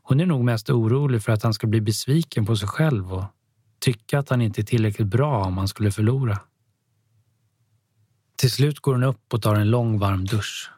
Hon 0.02 0.20
är 0.20 0.26
nog 0.26 0.44
mest 0.44 0.70
orolig 0.70 1.24
för 1.24 1.32
att 1.32 1.44
han 1.44 1.54
ska 1.54 1.68
bli 1.68 1.82
besviken 1.82 2.46
på 2.46 2.56
sig 2.56 2.68
själv 2.68 3.14
och 3.14 3.24
tycka 3.80 4.20
att 4.20 4.30
han 4.30 4.42
inte 4.42 4.62
är 4.62 4.64
tillräckligt 4.64 5.08
bra 5.08 5.46
om 5.46 5.58
han 5.58 5.68
skulle 5.68 5.92
förlora. 5.92 6.40
Till 8.38 8.52
slut 8.52 8.80
går 8.80 8.94
hon 8.94 9.04
upp 9.04 9.34
och 9.34 9.42
tar 9.42 9.56
en 9.56 9.70
lång 9.70 10.00
varm 10.00 10.26
dusch. 10.26 10.72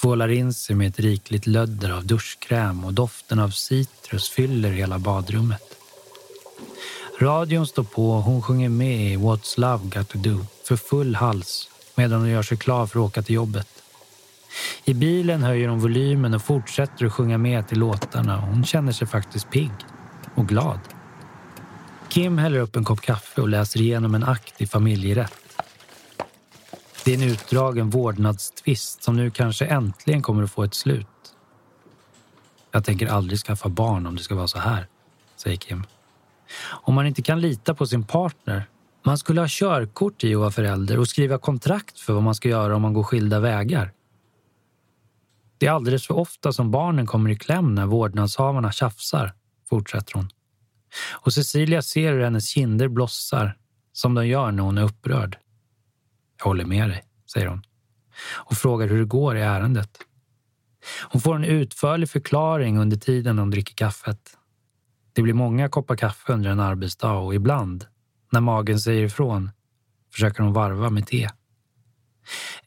Tvålar 0.00 0.28
in 0.28 0.54
sig 0.54 0.76
med 0.76 0.88
ett 0.88 1.00
rikligt 1.00 1.46
lödder 1.46 1.90
av 1.90 2.06
duschkräm 2.06 2.84
och 2.84 2.92
doften 2.92 3.38
av 3.38 3.50
citrus 3.50 4.30
fyller 4.30 4.70
hela 4.70 4.98
badrummet. 4.98 5.62
Radion 7.20 7.66
står 7.66 7.82
på 7.82 8.10
och 8.10 8.22
hon 8.22 8.42
sjunger 8.42 8.68
med 8.68 9.12
i 9.12 9.16
What's 9.16 9.60
Love 9.60 9.84
Got 9.84 10.08
To 10.08 10.18
Do 10.18 10.46
för 10.64 10.76
full 10.76 11.14
hals 11.14 11.70
medan 11.94 12.20
hon 12.20 12.28
gör 12.28 12.42
sig 12.42 12.58
klar 12.58 12.86
för 12.86 13.00
att 13.00 13.06
åka 13.06 13.22
till 13.22 13.34
jobbet. 13.34 13.68
I 14.84 14.94
bilen 14.94 15.42
höjer 15.42 15.68
hon 15.68 15.80
volymen 15.80 16.34
och 16.34 16.42
fortsätter 16.42 17.06
att 17.06 17.12
sjunga 17.12 17.38
med 17.38 17.68
till 17.68 17.78
låtarna. 17.78 18.40
Hon 18.40 18.64
känner 18.64 18.92
sig 18.92 19.06
faktiskt 19.06 19.50
pigg 19.50 19.72
och 20.34 20.48
glad. 20.48 20.80
Kim 22.08 22.38
häller 22.38 22.58
upp 22.58 22.76
en 22.76 22.84
kopp 22.84 23.00
kaffe 23.00 23.40
och 23.40 23.48
läser 23.48 23.80
igenom 23.80 24.14
en 24.14 24.24
akt 24.24 24.60
i 24.60 24.66
familjerätt. 24.66 25.47
Det 27.08 27.14
är 27.14 27.18
en 27.18 27.30
utdragen 27.30 27.90
vårdnadstvist 27.90 29.02
som 29.02 29.16
nu 29.16 29.30
kanske 29.30 29.66
äntligen 29.66 30.22
kommer 30.22 30.42
att 30.42 30.50
få 30.50 30.62
ett 30.62 30.74
slut. 30.74 31.06
Jag 32.70 32.84
tänker 32.84 33.06
aldrig 33.06 33.38
skaffa 33.38 33.68
barn 33.68 34.06
om 34.06 34.16
det 34.16 34.22
ska 34.22 34.34
vara 34.34 34.48
så 34.48 34.58
här, 34.58 34.86
säger 35.36 35.56
Kim. 35.56 35.84
Om 36.66 36.94
man 36.94 37.06
inte 37.06 37.22
kan 37.22 37.40
lita 37.40 37.74
på 37.74 37.86
sin 37.86 38.04
partner 38.04 38.62
man 39.04 39.18
skulle 39.18 39.40
ha 39.40 39.48
körkort 39.50 40.24
i 40.24 40.34
att 40.34 40.40
vara 40.40 40.50
förälder 40.50 40.98
och 40.98 41.08
skriva 41.08 41.38
kontrakt 41.38 41.98
för 41.98 42.12
vad 42.12 42.22
man 42.22 42.34
ska 42.34 42.48
göra 42.48 42.76
om 42.76 42.82
man 42.82 42.92
går 42.92 43.02
skilda 43.02 43.40
vägar. 43.40 43.92
Det 45.58 45.66
är 45.66 45.70
alldeles 45.70 46.06
för 46.06 46.16
ofta 46.16 46.52
som 46.52 46.70
barnen 46.70 47.06
kommer 47.06 47.30
i 47.30 47.36
kläm 47.36 47.74
när 47.74 47.86
vårdnadshavarna 47.86 48.72
tjafsar, 48.72 49.32
fortsätter 49.68 50.14
hon. 50.14 50.28
Och 51.12 51.32
Cecilia 51.32 51.82
ser 51.82 52.12
hur 52.12 52.24
hennes 52.24 52.48
kinder 52.48 52.88
blossar, 52.88 53.56
som 53.92 54.14
de 54.14 54.26
gör 54.26 54.52
när 54.52 54.62
hon 54.62 54.78
är 54.78 54.82
upprörd. 54.82 55.38
Jag 56.38 56.44
håller 56.44 56.64
med 56.64 56.88
dig, 56.88 57.02
säger 57.32 57.46
hon 57.46 57.62
och 58.36 58.56
frågar 58.56 58.88
hur 58.88 58.98
det 58.98 59.04
går 59.04 59.36
i 59.36 59.40
ärendet. 59.40 59.98
Hon 61.10 61.20
får 61.20 61.36
en 61.36 61.44
utförlig 61.44 62.10
förklaring 62.10 62.78
under 62.78 62.96
tiden 62.96 63.38
hon 63.38 63.50
dricker 63.50 63.74
kaffet. 63.74 64.36
Det 65.12 65.22
blir 65.22 65.34
många 65.34 65.68
koppar 65.68 65.96
kaffe 65.96 66.32
under 66.32 66.50
en 66.50 66.60
arbetsdag 66.60 67.12
och 67.12 67.34
ibland, 67.34 67.84
när 68.32 68.40
magen 68.40 68.80
säger 68.80 69.04
ifrån, 69.04 69.50
försöker 70.12 70.42
hon 70.42 70.52
varva 70.52 70.90
med 70.90 71.06
te. 71.06 71.28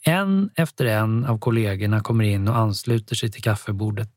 En 0.03 0.49
efter 0.55 0.85
en 0.85 1.25
av 1.25 1.39
kollegorna 1.39 1.99
kommer 1.99 2.23
in 2.23 2.47
och 2.47 2.57
ansluter 2.57 3.15
sig 3.15 3.31
till 3.31 3.43
kaffebordet. 3.43 4.11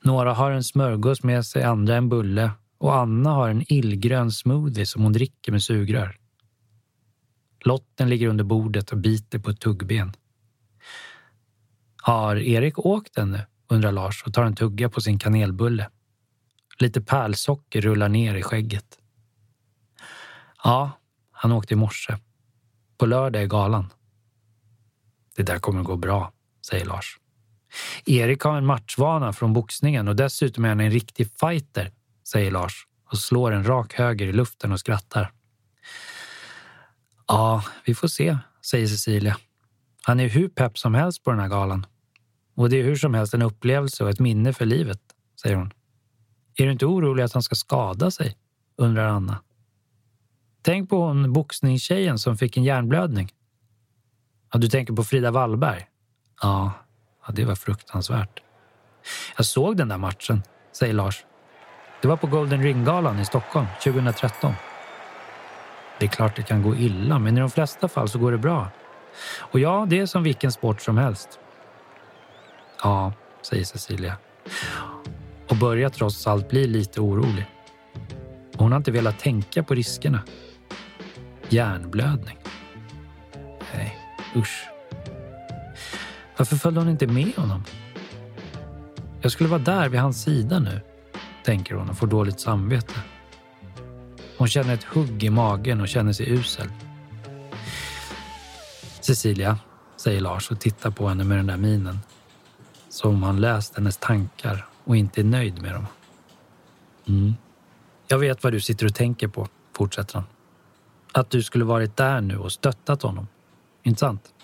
Några 0.00 0.34
har 0.34 0.50
en 0.50 0.64
smörgås 0.64 1.22
med 1.22 1.46
sig, 1.46 1.62
andra 1.62 1.96
en 1.96 2.08
bulle 2.08 2.50
och 2.78 2.96
Anna 2.96 3.30
har 3.30 3.48
en 3.48 3.72
illgrön 3.72 4.30
smoothie 4.30 4.86
som 4.86 5.02
hon 5.02 5.12
dricker 5.12 5.52
med 5.52 5.62
sugrör. 5.62 6.21
Lotten 7.64 8.08
ligger 8.08 8.28
under 8.28 8.44
bordet 8.44 8.92
och 8.92 8.98
biter 8.98 9.38
på 9.38 9.50
ett 9.50 9.60
tuggben. 9.60 10.12
Har 11.96 12.36
Erik 12.36 12.78
åkt 12.78 13.18
ännu? 13.18 13.40
undrar 13.68 13.92
Lars 13.92 14.22
och 14.26 14.34
tar 14.34 14.44
en 14.44 14.54
tugga 14.54 14.88
på 14.88 15.00
sin 15.00 15.18
kanelbulle. 15.18 15.88
Lite 16.78 17.00
pärlsocker 17.00 17.80
rullar 17.80 18.08
ner 18.08 18.34
i 18.34 18.42
skägget. 18.42 18.98
Ja, 20.64 20.90
han 21.30 21.52
åkte 21.52 21.74
i 21.74 21.76
morse. 21.76 22.16
På 22.98 23.06
lördag 23.06 23.42
är 23.42 23.46
galan. 23.46 23.90
Det 25.36 25.42
där 25.42 25.58
kommer 25.58 25.82
gå 25.82 25.96
bra, 25.96 26.32
säger 26.66 26.84
Lars. 26.84 27.18
Erik 28.06 28.40
har 28.40 28.56
en 28.56 28.66
matchvana 28.66 29.32
från 29.32 29.52
boxningen 29.52 30.08
och 30.08 30.16
dessutom 30.16 30.64
är 30.64 30.68
han 30.68 30.80
en 30.80 30.90
riktig 30.90 31.30
fighter, 31.40 31.92
säger 32.28 32.50
Lars 32.50 32.86
och 33.10 33.18
slår 33.18 33.52
en 33.52 33.64
rak 33.64 33.94
höger 33.94 34.26
i 34.26 34.32
luften 34.32 34.72
och 34.72 34.80
skrattar. 34.80 35.32
Ja, 37.32 37.62
vi 37.84 37.94
får 37.94 38.08
se, 38.08 38.38
säger 38.64 38.86
Cecilia. 38.86 39.36
Han 40.02 40.20
är 40.20 40.28
hur 40.28 40.48
pepp 40.48 40.78
som 40.78 40.94
helst 40.94 41.24
på 41.24 41.30
den 41.30 41.40
här 41.40 41.48
galan. 41.48 41.86
Och 42.54 42.70
det 42.70 42.76
är 42.76 42.84
hur 42.84 42.96
som 42.96 43.14
helst 43.14 43.34
en 43.34 43.42
upplevelse 43.42 44.04
och 44.04 44.10
ett 44.10 44.20
minne 44.20 44.52
för 44.52 44.64
livet, 44.64 45.00
säger 45.42 45.56
hon. 45.56 45.72
Är 46.56 46.66
du 46.66 46.72
inte 46.72 46.86
orolig 46.86 47.22
att 47.22 47.32
han 47.32 47.42
ska 47.42 47.54
skada 47.54 48.10
sig? 48.10 48.36
undrar 48.76 49.08
Anna. 49.08 49.42
Tänk 50.62 50.90
på 50.90 51.04
hon 51.04 51.32
boxningstjejen 51.32 52.18
som 52.18 52.36
fick 52.36 52.56
en 52.56 52.64
hjärnblödning. 52.64 53.32
Ja, 54.52 54.58
du 54.58 54.68
tänker 54.68 54.94
på 54.94 55.04
Frida 55.04 55.30
Wallberg? 55.30 55.86
Ja, 56.42 56.72
ja, 57.26 57.32
det 57.32 57.44
var 57.44 57.54
fruktansvärt. 57.54 58.42
Jag 59.36 59.46
såg 59.46 59.76
den 59.76 59.88
där 59.88 59.98
matchen, 59.98 60.42
säger 60.72 60.94
Lars. 60.94 61.24
Det 62.02 62.08
var 62.08 62.16
på 62.16 62.26
Golden 62.26 62.62
Ring-galan 62.62 63.18
i 63.18 63.24
Stockholm 63.24 63.66
2013. 63.84 64.54
Det 66.02 66.06
är 66.06 66.10
klart 66.10 66.36
det 66.36 66.42
kan 66.42 66.62
gå 66.62 66.76
illa, 66.76 67.18
men 67.18 67.36
i 67.36 67.40
de 67.40 67.50
flesta 67.50 67.88
fall 67.88 68.08
så 68.08 68.18
går 68.18 68.32
det 68.32 68.38
bra. 68.38 68.68
Och 69.38 69.60
ja, 69.60 69.86
det 69.88 69.98
är 69.98 70.06
som 70.06 70.22
vilken 70.22 70.52
sport 70.52 70.80
som 70.80 70.98
helst. 70.98 71.38
Ja, 72.82 73.12
säger 73.42 73.64
Cecilia. 73.64 74.16
Och 75.48 75.56
börjar 75.56 75.88
trots 75.88 76.26
allt 76.26 76.48
bli 76.48 76.66
lite 76.66 77.00
orolig. 77.00 77.46
Hon 78.56 78.72
har 78.72 78.76
inte 78.76 78.90
velat 78.90 79.18
tänka 79.18 79.62
på 79.62 79.74
riskerna. 79.74 80.22
Hjärnblödning. 81.48 82.38
Nej, 83.74 83.98
usch. 84.36 84.68
Varför 86.36 86.56
följde 86.56 86.80
hon 86.80 86.88
inte 86.88 87.06
med 87.06 87.32
honom? 87.36 87.64
Jag 89.20 89.32
skulle 89.32 89.48
vara 89.48 89.62
där 89.62 89.88
vid 89.88 90.00
hans 90.00 90.22
sida 90.22 90.58
nu, 90.58 90.80
tänker 91.44 91.74
hon 91.74 91.90
och 91.90 91.98
får 91.98 92.06
dåligt 92.06 92.40
samvete. 92.40 92.94
Hon 94.42 94.48
känner 94.48 94.74
ett 94.74 94.84
hugg 94.84 95.24
i 95.24 95.30
magen 95.30 95.80
och 95.80 95.88
känner 95.88 96.12
sig 96.12 96.30
usel. 96.30 96.68
Cecilia, 99.00 99.58
säger 99.96 100.20
Lars 100.20 100.50
och 100.50 100.60
tittar 100.60 100.90
på 100.90 101.08
henne 101.08 101.24
med 101.24 101.38
den 101.38 101.46
där 101.46 101.56
minen. 101.56 101.98
Som 102.88 103.14
om 103.14 103.22
han 103.22 103.40
läst 103.40 103.76
hennes 103.76 103.96
tankar 103.96 104.66
och 104.84 104.96
inte 104.96 105.20
är 105.20 105.24
nöjd 105.24 105.62
med 105.62 105.74
dem. 105.74 105.86
Mm. 107.08 107.34
Jag 108.08 108.18
vet 108.18 108.42
vad 108.42 108.52
du 108.52 108.60
sitter 108.60 108.86
och 108.86 108.94
tänker 108.94 109.28
på, 109.28 109.48
fortsätter 109.76 110.14
han. 110.14 110.24
Att 111.12 111.30
du 111.30 111.42
skulle 111.42 111.64
varit 111.64 111.96
där 111.96 112.20
nu 112.20 112.38
och 112.38 112.52
stöttat 112.52 113.02
honom. 113.02 113.26
Inte 113.82 114.00
sant? 114.00 114.34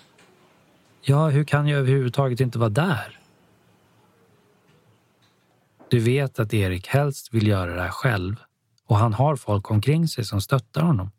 Ja, 1.01 1.29
hur 1.29 1.43
kan 1.43 1.67
jag 1.67 1.79
överhuvudtaget 1.79 2.39
inte 2.39 2.59
vara 2.59 2.69
där? 2.69 3.19
Du 5.89 5.99
vet 5.99 6.39
att 6.39 6.53
Erik 6.53 6.87
helst 6.87 7.33
vill 7.33 7.47
göra 7.47 7.75
det 7.75 7.81
här 7.81 7.89
själv 7.89 8.35
och 8.89 8.97
han 8.97 9.13
har 9.13 9.35
folk 9.35 9.71
omkring 9.71 10.07
sig 10.07 10.25
som 10.25 10.41
stöttar 10.41 10.81
honom. 10.81 11.11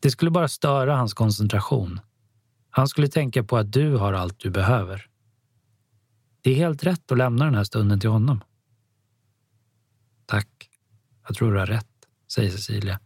Det 0.00 0.10
skulle 0.10 0.30
bara 0.30 0.48
störa 0.48 0.96
hans 0.96 1.14
koncentration. 1.14 2.00
Han 2.70 2.88
skulle 2.88 3.08
tänka 3.08 3.44
på 3.44 3.56
att 3.56 3.72
du 3.72 3.96
har 3.96 4.12
allt 4.12 4.38
du 4.38 4.50
behöver. 4.50 5.06
Det 6.40 6.50
är 6.50 6.54
helt 6.54 6.84
rätt 6.84 7.12
att 7.12 7.18
lämna 7.18 7.44
den 7.44 7.54
här 7.54 7.64
stunden 7.64 8.00
till 8.00 8.10
honom. 8.10 8.40
Tack. 10.26 10.70
Jag 11.26 11.36
tror 11.36 11.52
du 11.52 11.58
har 11.58 11.66
rätt, 11.66 11.86
säger 12.32 12.50
Cecilia 12.50 13.00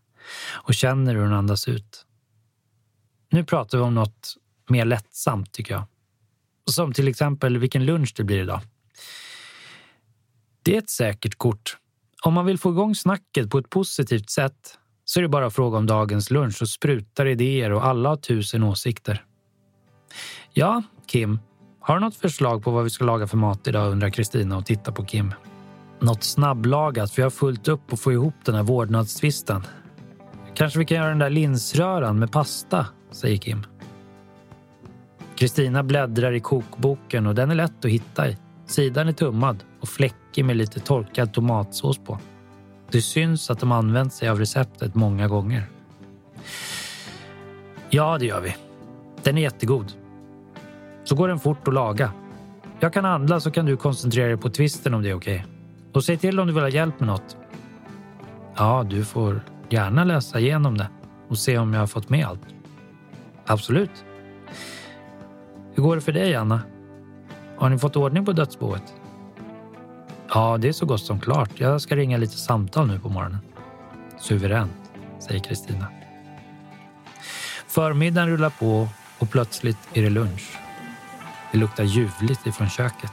och 0.53 0.75
känner 0.75 1.15
hur 1.15 1.23
hon 1.23 1.33
andas 1.33 1.69
ut. 1.69 2.07
Nu 3.31 3.45
pratar 3.45 3.79
vi 3.79 3.85
om 3.85 3.95
något 3.95 4.37
mer 4.69 4.85
lättsamt, 4.85 5.53
tycker 5.53 5.75
jag. 5.75 5.85
Som 6.71 6.93
till 6.93 7.09
exempel 7.09 7.59
vilken 7.59 7.85
lunch 7.85 8.13
det 8.17 8.25
blir 8.25 8.43
idag. 8.43 8.61
Det 10.63 10.75
är 10.75 10.79
ett 10.79 10.91
säkert 10.91 11.39
kort. 11.39 11.79
Om 12.23 12.35
man 12.35 12.47
vill 12.47 12.59
få 12.59 12.71
igång 12.71 12.95
snacket 12.95 13.51
på 13.51 13.59
ett 13.59 13.71
positivt 13.71 14.31
sätt 14.31 14.79
så 15.05 15.21
är 15.21 15.23
det 15.23 15.29
bara 15.29 15.51
fråga 15.51 15.79
om 15.79 15.87
dagens 15.87 16.31
lunch 16.31 16.63
och 16.63 16.69
sprutar 16.69 17.27
idéer 17.27 17.73
och 17.73 17.87
alla 17.87 18.09
har 18.09 18.17
tusen 18.17 18.63
åsikter. 18.63 19.25
Ja, 20.53 20.83
Kim. 21.07 21.39
Har 21.81 21.95
du 21.95 22.01
något 22.01 22.17
förslag 22.17 22.65
på 22.65 22.71
vad 22.71 22.85
vi 22.85 22.91
ska 22.91 23.05
laga 23.05 23.27
för 23.27 23.37
mat 23.37 23.69
idag? 23.69 23.93
undrar 23.93 24.11
Kristina 24.11 24.57
och 24.57 24.67
tittar 24.67 24.93
på 24.93 25.05
Kim. 25.05 25.35
Något 26.01 26.25
snabblagat, 26.25 27.11
för 27.11 27.23
jag 27.23 27.27
har 27.27 27.31
fullt 27.31 27.69
upp 27.69 27.93
och 27.93 28.01
få 28.01 28.13
ihop 28.13 28.35
den 28.45 28.55
här 28.55 28.63
vårdnadstvisten. 28.63 29.63
Kanske 30.55 30.79
vi 30.79 30.85
kan 30.85 30.97
göra 30.97 31.09
den 31.09 31.19
där 31.19 31.31
linsröran 31.31 32.19
med 32.19 32.33
pasta, 32.33 32.87
säger 33.11 33.37
Kim. 33.37 33.67
Kristina 35.37 35.83
bläddrar 35.83 36.33
i 36.33 36.41
kokboken 36.41 37.27
och 37.27 37.35
den 37.35 37.51
är 37.51 37.55
lätt 37.55 37.85
att 37.85 37.91
hitta 37.91 38.29
i. 38.29 38.37
Sidan 38.67 39.09
är 39.09 39.13
tummad 39.13 39.65
och 39.81 39.89
fläckig 39.89 40.45
med 40.45 40.57
lite 40.57 40.81
torkad 40.81 41.33
tomatsås 41.33 41.99
på. 41.99 42.19
Det 42.91 43.03
syns 43.03 43.51
att 43.51 43.61
de 43.61 43.73
använt 43.73 44.13
sig 44.13 44.29
av 44.29 44.39
receptet 44.39 44.95
många 44.95 45.29
gånger. 45.29 45.67
Ja, 47.91 48.19
det 48.19 48.27
gör 48.27 48.41
vi. 48.41 48.57
Den 49.23 49.39
är 49.39 49.43
jättegod. 49.43 49.93
Så 51.05 51.15
går 51.15 51.29
den 51.29 51.39
fort 51.39 51.69
att 51.69 51.75
laga. 51.75 52.13
Jag 52.81 52.93
kan 52.93 53.05
handla 53.05 53.41
så 53.41 53.51
kan 53.51 53.67
du 53.67 53.77
koncentrera 53.77 54.29
dig 54.29 54.37
på 54.37 54.51
twisten 54.51 54.95
om 54.95 55.03
det 55.03 55.11
är 55.11 55.15
okej. 55.15 55.37
Okay. 55.37 55.53
Och 55.93 56.05
säg 56.05 56.17
till 56.17 56.41
om 56.41 56.47
du 56.47 56.53
vill 56.53 56.63
ha 56.63 56.69
hjälp 56.69 57.01
med 57.01 57.07
något. 57.07 57.37
Ja, 58.57 58.87
du 58.91 59.05
får 59.05 59.41
gärna 59.69 60.05
läsa 60.05 60.41
igenom 60.41 60.79
det 60.79 60.89
och 61.29 61.39
se 61.39 61.59
om 61.59 61.73
jag 61.73 61.81
har 61.81 61.87
fått 61.87 62.09
med 62.09 62.27
allt. 62.27 62.41
Absolut. 63.47 64.05
Hur 65.75 65.83
går 65.83 65.95
det 65.95 66.03
för 66.03 66.13
dig, 66.13 66.35
Anna? 66.35 66.61
Har 67.59 67.71
ni 67.71 67.79
fått 67.79 67.97
ordning 67.97 68.25
på 68.25 68.33
dödsboet? 68.33 68.95
Ja, 70.29 70.59
det 70.59 70.69
är 70.69 70.73
så 70.73 70.87
gott 70.87 71.01
som 71.01 71.21
klart. 71.21 71.51
Jag 71.55 71.81
ska 71.81 71.97
ringa 71.97 72.17
lite 72.17 72.37
samtal 72.37 72.87
nu 72.87 72.99
på 72.99 73.09
morgonen. 73.09 73.39
Suveränt, 74.19 74.93
säger 75.19 75.41
Kristina. 75.41 75.87
Förmiddagen 77.67 78.29
rullar 78.29 78.51
på 78.51 78.89
och 79.19 79.31
plötsligt 79.31 79.79
är 79.93 80.03
det 80.03 80.11
lunch. 80.11 80.59
Det 81.53 81.59
luktar 81.59 81.85
ljuvligt 81.85 82.47
ifrån 82.47 82.69
köket. 82.69 83.13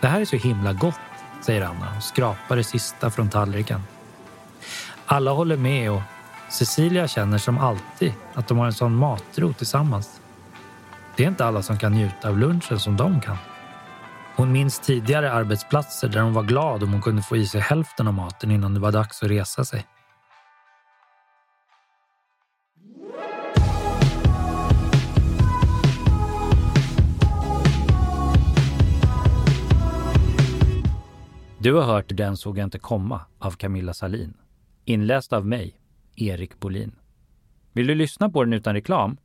Det 0.00 0.06
här 0.06 0.20
är 0.20 0.24
så 0.24 0.36
himla 0.36 0.72
gott, 0.72 1.00
säger 1.42 1.62
Anna 1.62 1.96
och 1.96 2.02
skrapar 2.02 2.56
det 2.56 2.64
sista 2.64 3.10
från 3.10 3.28
tallriken. 3.28 3.80
Alla 5.06 5.30
håller 5.30 5.56
med 5.56 5.90
och 5.90 6.02
Cecilia 6.48 7.08
känner 7.08 7.38
som 7.38 7.58
alltid 7.58 8.12
att 8.34 8.48
de 8.48 8.58
har 8.58 8.66
en 8.66 8.72
sån 8.72 8.94
matro 8.94 9.52
tillsammans. 9.52 10.19
Det 11.16 11.24
är 11.24 11.28
inte 11.28 11.44
alla 11.44 11.62
som 11.62 11.78
kan 11.78 11.92
njuta 11.92 12.28
av 12.28 12.38
lunchen 12.38 12.78
som 12.78 12.96
de 12.96 13.20
kan. 13.20 13.36
Hon 14.36 14.52
minns 14.52 14.78
tidigare 14.78 15.32
arbetsplatser 15.32 16.08
där 16.08 16.20
hon 16.20 16.32
var 16.32 16.42
glad 16.42 16.82
om 16.82 16.92
hon 16.92 17.02
kunde 17.02 17.22
få 17.22 17.36
i 17.36 17.46
sig 17.46 17.60
hälften 17.60 18.08
av 18.08 18.14
maten 18.14 18.50
innan 18.50 18.74
det 18.74 18.80
var 18.80 18.92
dags 18.92 19.22
att 19.22 19.30
resa 19.30 19.64
sig. 19.64 19.86
Du 31.62 31.74
har 31.74 31.82
hört 31.82 32.04
Den 32.08 32.36
såg 32.36 32.58
jag 32.58 32.66
inte 32.66 32.78
komma 32.78 33.20
av 33.38 33.50
Camilla 33.50 33.94
Salin. 33.94 34.34
Inläst 34.84 35.32
av 35.32 35.46
mig, 35.46 35.80
Erik 36.16 36.60
Bolin. 36.60 36.94
Vill 37.72 37.86
du 37.86 37.94
lyssna 37.94 38.30
på 38.30 38.44
den 38.44 38.52
utan 38.52 38.74
reklam? 38.74 39.16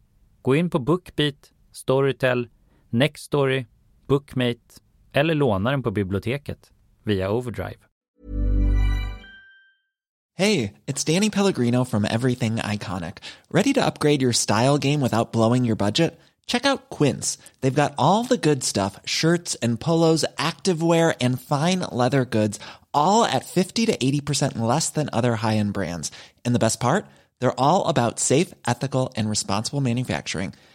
Gå 0.41 0.55
in 0.55 0.69
på 0.69 0.79
Bookbeat, 0.79 1.51
Storytel, 1.75 2.47
Nextory, 2.89 3.65
Bookmate 4.07 4.79
eller 5.13 5.35
låna 5.35 5.71
den 5.71 5.83
på 5.83 5.91
biblioteket 5.91 6.71
via 7.03 7.29
Overdrive. 7.29 7.77
Hej, 10.37 10.73
det 10.85 11.09
är 11.09 11.13
Danny 11.13 11.29
Pellegrino 11.29 11.85
from 11.85 12.05
Everything 12.05 12.55
Iconic. 12.57 13.13
Ready 13.49 13.73
to 13.73 13.85
upgrade 13.87 14.21
your 14.21 14.33
style 14.33 14.77
game 14.77 15.01
without 15.01 15.31
blowing 15.31 15.65
your 15.65 15.75
budget? 15.75 16.19
Check 16.47 16.65
out 16.65 16.89
Quince. 16.89 17.37
They've 17.61 17.81
got 17.81 17.93
all 17.97 18.23
the 18.23 18.49
good 18.49 18.63
stuff, 18.63 18.99
shirts 19.05 19.55
and 19.61 19.79
polos, 19.79 20.25
activewear 20.37 21.15
and 21.21 21.41
fine 21.41 21.79
leather 21.91 22.25
goods, 22.25 22.59
all 22.93 23.25
at 23.25 23.45
50 23.45 23.85
to 23.85 23.97
80% 23.97 24.57
less 24.57 24.89
than 24.89 25.09
other 25.11 25.35
high-end 25.35 25.73
brands. 25.73 26.11
And 26.45 26.53
the 26.53 26.59
best 26.59 26.79
part? 26.79 27.05
They're 27.39 27.59
all 27.59 27.87
about 27.87 28.19
safe, 28.19 28.53
ethical 28.67 29.13
and 29.15 29.29
responsible 29.29 29.81
manufacturing. 29.81 30.53